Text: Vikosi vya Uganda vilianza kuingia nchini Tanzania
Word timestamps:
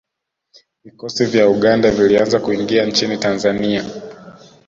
Vikosi 0.83 1.25
vya 1.25 1.49
Uganda 1.49 1.91
vilianza 1.91 2.39
kuingia 2.39 2.85
nchini 2.85 3.17
Tanzania 3.17 3.85